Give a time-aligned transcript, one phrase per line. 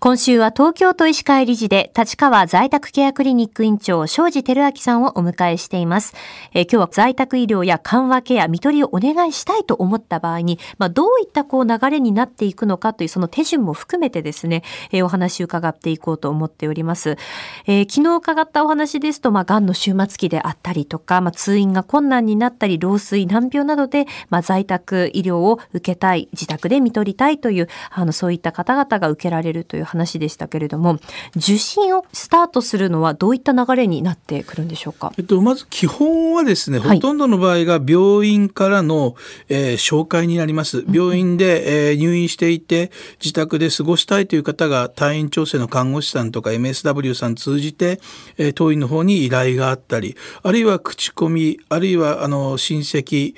[0.00, 6.14] 今週は東京都医師会理事で立川在宅ケアクリニック院長庄司照明さんをお迎えしています、
[6.54, 14.62] え今日は在宅医療や緩和ケア、見取りをお願いしたいと思った場合に、まあ、どういったこう流れになっていくのかというその手順も含めてですね、
[14.92, 17.16] えお話を伺っていこうと思っております。
[17.66, 30.98] えー昨日伺ったお話ですと、まあ、癌の終末期であったりとか、まあ、通院が困難になったり、老衰、難病などで、まあ、在宅医療を受けたい、自宅で見取りたいという、あの、そういった方々が受けられるという話でしたけれども、
[31.36, 35.12] 受診をスタートするのはどういった流れになってくるんでしょうか？
[35.18, 36.96] えっと、まず基本はですね、はい。
[36.96, 39.16] ほとんどの場合が病院からの、
[39.48, 40.84] えー紹介になります。
[40.90, 48.00] 病院で、えー入院していて、自宅で過ごしたいという方が退院調整の看護師さんとか MSW さん通じて、
[48.36, 53.34] えー当院の方に依頼があったり、あるいは口コミ、あるいはあの親戚、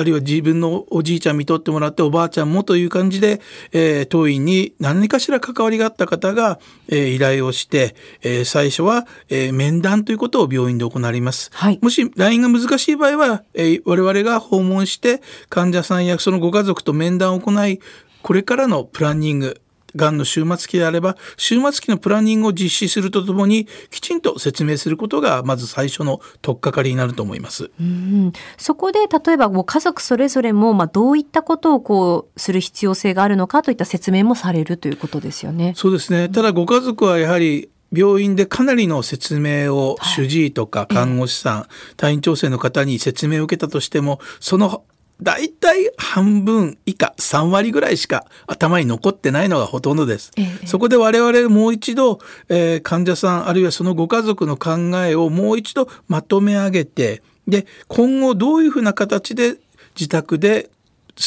[0.00, 3.40] あるいは自分のおじいちゃん見とってもらっておばあちゃんもという感じで、
[3.72, 11.50] えー当院に何かしら関わりがあった方が、えー依頼をして、えー最初は、えー面談ということを病院で行います。
[11.52, 17.80] はいもし LINE が難しい場合は、えー我々が訪問して患者さんやそのご家族と面談を行い、
[18.22, 19.60] これからのプランニング、
[19.96, 27.70] がんの終末期であれば終末期のプランニングを実施するとともにきちんと説明することがまず最初の取っかかりになると思います。
[27.80, 35.74] うんそこで例えばもう家族それぞれも、まあ、どういったことをこうする必要性があるのかといった説明もされるということですよね。
[35.76, 36.28] そうですね。
[36.28, 44.84] ただご家族はやはり病院でかなりの説明を主治医とか看護師さん、退院調整の方に説明を受けたとしても、その
[45.22, 50.32] 大体半分以下3割ぐらいしか頭に残ってないのがほとんどです。
[50.36, 52.18] ええそこで我々もう一度、
[52.48, 59.56] えー患者さんあるいはそのご家族の考えをもう一度まとめ上げてで今後どういうふうな形で
[59.94, 60.70] 自宅で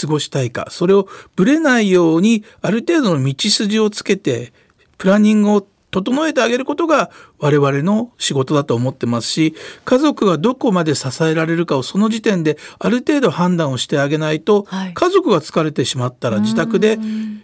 [0.02, 4.54] 過ごしたいかそれをぶれないようにある程度の道筋をつけて
[4.98, 9.56] プランニングを整えてあげることが我々の仕事だと思ってますし
[9.86, 14.94] 家族がどこまで支えられるかをその時点である程度判断をしてあげないと、はい。
[14.94, 16.98] 家族が疲れてしまったら自宅で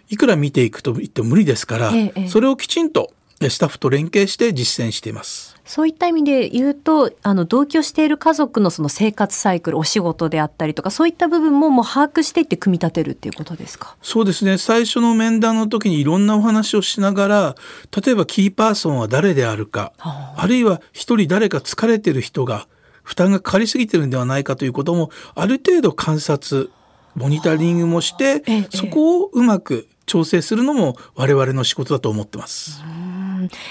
[0.08, 2.28] いくら見ていくと言っても無理ですから、ええええ。
[2.28, 3.12] それをきちんと
[3.48, 5.56] スタッフと連携して実践しています。
[5.64, 13.96] そういった意味で言うと、あの、同居している家族のその生活サイクル、お仕事であったりとか、そういった部分ももう把握していって組み立てるっていうことですか？
[14.02, 14.58] そうですね。
[14.58, 17.54] 最初の面談の時にいろんなお話をしながら
[18.04, 22.66] 例えばキーパーソンは誰であるか、はあるいは一人誰か疲れてる人が
[23.02, 26.70] 負担がかかりすぎてるんではないかということもある程度観察
[27.14, 28.68] モニタリングもして、ええ。
[28.70, 32.82] そこをうまく調整するのも我々の仕事だと思ってます。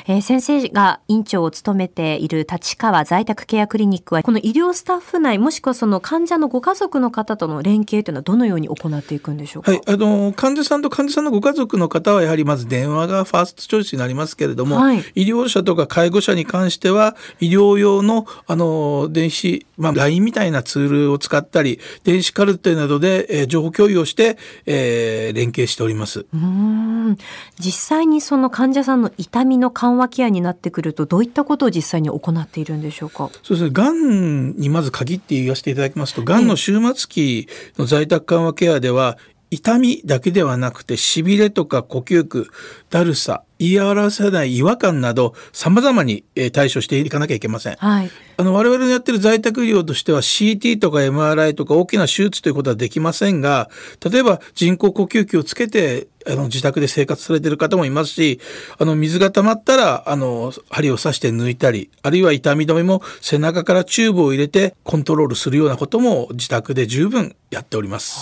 [0.07, 9.71] えー先生が院長を務めている立川在宅ケアクリニックは、この医療スタッフ内、もしくはその患者のご家族の方との連携というのはどのように行っていくんでしょうか？
[9.71, 15.03] はい、あの患者さんと患者さんのご家族の方はやはりまず電話がファーストチョイスになりますけれども、はい。
[15.15, 26.21] 医療者とか介護者に関しては医療用のあの電子、まあ、LINE みたいなツールを使ったり電子カルテなどで、えー情報共有をして、えー連携しております。
[26.21, 27.17] うーん。
[27.59, 33.29] 実際にその患者さんの痛みの緩和ケアになってくると、どういったことを実際に行っているんでしょうか？
[33.43, 33.69] そうですね。
[33.71, 37.47] がんにまず限って言わせていただきますと、がんの終末期
[37.77, 39.17] の在宅緩和ケアでは、
[39.51, 42.47] 痛みだけではなくて、痺れとか呼吸苦、
[42.89, 47.75] だるさ、言い表せない違和感など、様々にえー対処していかなきゃいけません。
[47.75, 48.11] はい。
[48.37, 53.69] あの、我々のやってる在宅医療としては CT とか MRI とか大きな手術ということはできませんが、
[54.09, 58.39] 例えば人工呼吸器をつけて、あの、自宅で生活されている方もいますし、
[58.77, 68.19] あの、水が溜まったら、あの、針を刺して抜いたり、あるいは痛み止めも背中からチューブを入れてコントロールするようなことも自宅で十分やっております。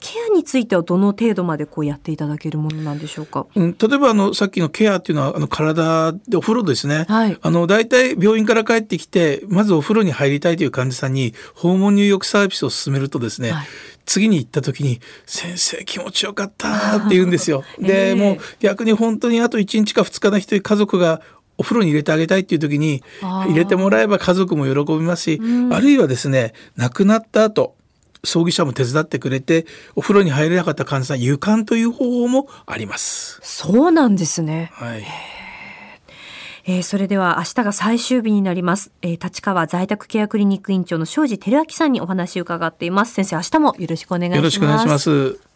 [0.00, 3.46] ケアについてはどの程度までこうやっていただけるものなんでしょうか？
[3.54, 7.38] うん、例えばあのさっきのケアっていうのはあの体でお風呂ですね、はい。
[7.40, 13.66] あの大体病院から帰ってきてまずお風呂に入りたいという患者さんに訪問入浴サービスを進めるとですね、はい。
[14.06, 17.64] 次に行った時に「先生気持ちよかった」って言うんですよ。
[17.82, 21.20] えで、えもう逆に本当にあと1日か2日の人家族が
[21.58, 25.74] お風呂に入れてあげたいっていう時に入れてもらえば家族も喜びますし、うん。
[25.74, 27.74] あるいはですね亡くなった後
[28.24, 33.40] 葬儀社も手伝ってくれてお風呂に入れなかった患者さん湯管という方法もあります。
[33.42, 34.70] そうなんですね。
[34.74, 35.04] はい。
[36.70, 38.92] えーそれでは明日が最終日になります。
[39.00, 43.14] えー立川在宅ケアクリニック院長の庄司照明さんにお話を伺っています。
[43.14, 44.36] 先生、明日もよろしくお願いします。
[44.36, 45.47] よろしくお願いします。